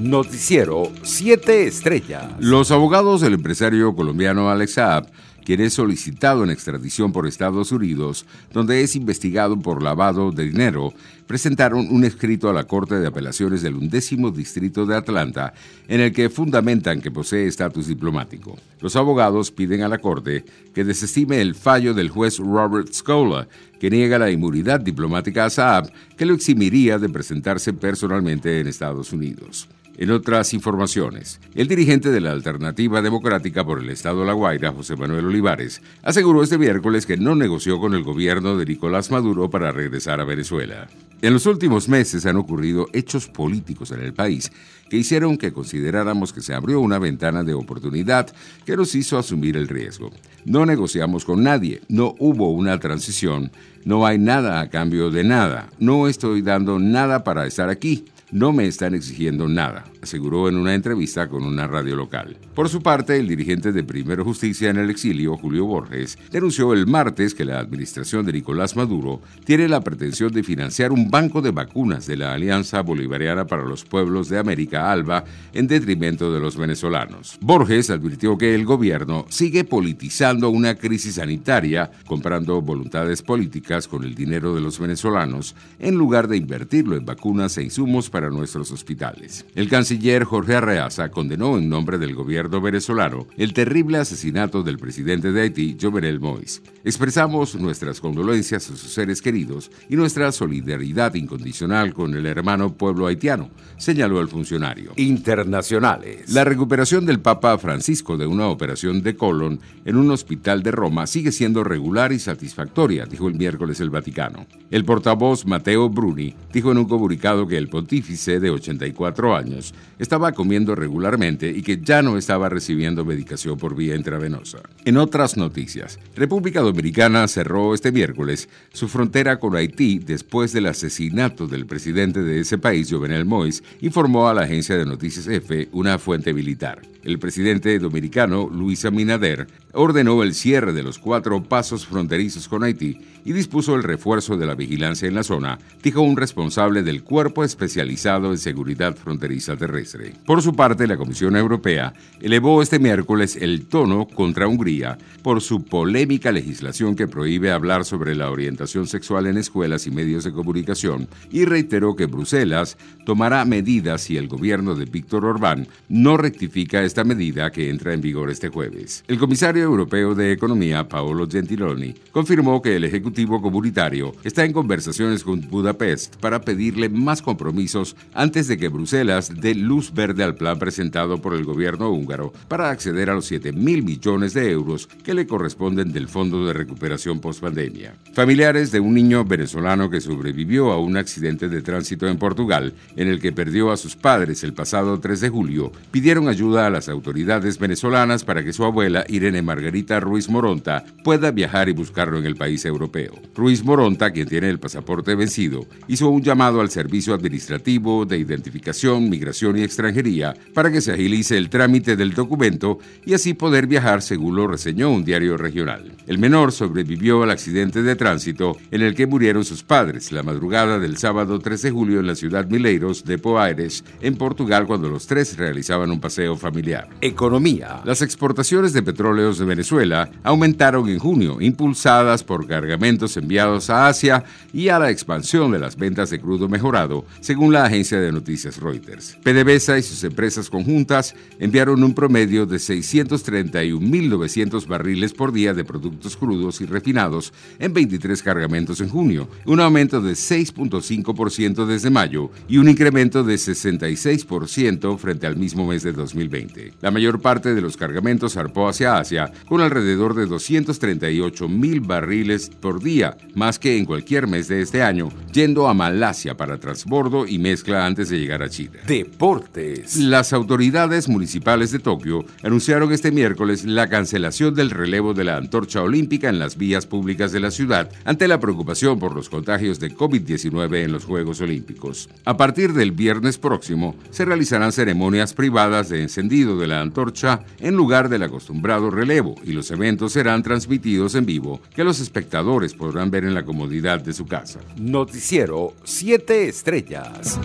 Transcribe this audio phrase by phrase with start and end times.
[0.00, 2.32] Noticiero 7 Estrellas.
[2.38, 5.10] Los abogados del empresario colombiano Alex Saab
[5.44, 10.92] quien es solicitado en extradición por Estados Unidos, donde es investigado por lavado de dinero,
[11.26, 15.52] presentaron un escrito a la Corte de Apelaciones del undécimo Distrito de Atlanta
[15.88, 18.56] en el que fundamentan que posee estatus diplomático.
[18.80, 20.44] Los abogados piden a la Corte
[20.74, 23.48] que desestime el fallo del juez Robert Scola,
[23.80, 29.12] que niega la inmunidad diplomática a Saab, que lo eximiría de presentarse personalmente en Estados
[29.12, 29.68] Unidos.
[30.00, 34.72] En otras informaciones, el dirigente de la Alternativa Democrática por el Estado de La Guaira,
[34.72, 39.50] José Manuel Olivares, aseguró este miércoles que no negoció con el gobierno de Nicolás Maduro
[39.50, 40.88] para regresar a Venezuela.
[41.20, 44.50] En los últimos meses han ocurrido hechos políticos en el país
[44.88, 49.58] que hicieron que consideráramos que se abrió una ventana de oportunidad que nos hizo asumir
[49.58, 50.12] el riesgo.
[50.46, 53.52] No negociamos con nadie, no hubo una transición,
[53.84, 58.06] no hay nada a cambio de nada, no estoy dando nada para estar aquí.
[58.32, 62.36] No me están exigiendo nada, aseguró en una entrevista con una radio local.
[62.54, 66.86] Por su parte, el dirigente de Primero Justicia en el exilio, Julio Borges, denunció el
[66.86, 71.50] martes que la administración de Nicolás Maduro tiene la pretensión de financiar un banco de
[71.50, 76.56] vacunas de la Alianza Bolivariana para los Pueblos de América ALBA en detrimento de los
[76.56, 77.38] venezolanos.
[77.40, 84.14] Borges advirtió que el gobierno sigue politizando una crisis sanitaria, comprando voluntades políticas con el
[84.14, 89.44] dinero de los venezolanos, en lugar de invertirlo en vacunas e insumos para nuestros hospitales.
[89.54, 89.89] El canciller
[90.24, 95.76] Jorge Arreaza condenó en nombre del gobierno venezolano el terrible asesinato del presidente de Haití,
[95.80, 96.62] Jovenel Moïse.
[96.84, 103.08] Expresamos nuestras condolencias a sus seres queridos y nuestra solidaridad incondicional con el hermano pueblo
[103.08, 104.92] haitiano, señaló el funcionario.
[104.94, 106.32] Internacionales.
[106.32, 111.08] La recuperación del Papa Francisco de una operación de colon en un hospital de Roma
[111.08, 114.46] sigue siendo regular y satisfactoria, dijo el miércoles el Vaticano.
[114.70, 120.32] El portavoz Mateo Bruni dijo en un comunicado que el pontífice de 84 años estaba
[120.32, 124.58] comiendo regularmente y que ya no estaba recibiendo medicación por vía intravenosa.
[124.84, 131.46] En otras noticias, República Dominicana cerró este miércoles su frontera con Haití después del asesinato
[131.46, 135.98] del presidente de ese país, Jovenel Moïse, informó a la agencia de noticias EFE una
[135.98, 136.80] fuente militar.
[137.02, 142.98] El presidente dominicano, Luis Aminader, ordenó el cierre de los cuatro pasos fronterizos con Haití
[143.24, 147.44] y dispuso el refuerzo de la vigilancia en la zona, dijo un responsable del Cuerpo
[147.44, 150.14] Especializado en Seguridad Fronteriza Terrestre.
[150.24, 155.64] Por su parte, la Comisión Europea elevó este miércoles el tono contra Hungría por su
[155.64, 161.08] polémica legislación que prohíbe hablar sobre la orientación sexual en escuelas y medios de comunicación
[161.30, 167.04] y reiteró que Bruselas tomará medidas si el gobierno de Víctor Orbán no rectifica esta
[167.04, 169.04] medida que entra en vigor este jueves.
[169.08, 175.24] El comisario europeo de Economía, Paolo Gentiloni, confirmó que el Ejecutivo Comunitario está en conversaciones
[175.24, 180.58] con Budapest para pedirle más compromisos antes de que Bruselas dé luz verde al plan
[180.58, 185.14] presentado por el gobierno húngaro para acceder a los 7 mil millones de euros que
[185.14, 187.94] le corresponden del Fondo de Recuperación Postpandemia.
[188.12, 193.08] Familiares de un niño venezolano que sobrevivió a un accidente de tránsito en Portugal, en
[193.08, 196.80] el que perdió a sus padres el pasado 3 de julio, pidieron ayuda a la
[196.88, 202.24] autoridades venezolanas para que su abuela, Irene Margarita Ruiz Moronta, pueda viajar y buscarlo en
[202.24, 203.14] el país europeo.
[203.34, 209.10] Ruiz Moronta, quien tiene el pasaporte vencido, hizo un llamado al Servicio Administrativo de Identificación,
[209.10, 214.02] Migración y Extranjería para que se agilice el trámite del documento y así poder viajar,
[214.02, 215.96] según lo reseñó un diario regional.
[216.06, 220.78] El menor sobrevivió al accidente de tránsito en el que murieron sus padres la madrugada
[220.78, 225.08] del sábado 3 de julio en la ciudad Mileiros de Poaires, en Portugal, cuando los
[225.08, 226.88] tres realizaban un paseo familiar.
[227.00, 227.80] Economía.
[227.84, 234.22] Las exportaciones de petróleos de Venezuela aumentaron en junio, impulsadas por cargamentos enviados a Asia
[234.52, 238.58] y a la expansión de las ventas de crudo mejorado, según la agencia de noticias
[238.58, 239.18] Reuters.
[239.24, 246.16] PDVSA y sus empresas conjuntas enviaron un promedio de 631.900 barriles por día de productos
[246.16, 252.58] crudos y refinados en 23 cargamentos en junio, un aumento de 6.5% desde mayo y
[252.58, 256.74] un incremento de 66% frente al mismo mes de 2020.
[256.80, 262.50] La mayor parte de los cargamentos zarpó hacia Asia con alrededor de 238 mil barriles
[262.50, 267.26] por día, más que en cualquier mes de este año, yendo a Malasia para transbordo
[267.26, 268.80] y mezcla antes de llegar a Chile.
[268.86, 269.96] Deportes.
[269.96, 275.82] Las autoridades municipales de Tokio anunciaron este miércoles la cancelación del relevo de la antorcha
[275.82, 279.94] olímpica en las vías públicas de la ciudad ante la preocupación por los contagios de
[279.94, 282.08] COVID-19 en los Juegos Olímpicos.
[282.24, 287.76] A partir del viernes próximo se realizarán ceremonias privadas de encendido de la antorcha en
[287.76, 293.10] lugar del acostumbrado relevo y los eventos serán transmitidos en vivo que los espectadores podrán
[293.10, 294.60] ver en la comodidad de su casa.
[294.76, 297.38] Noticiero 7 Estrellas.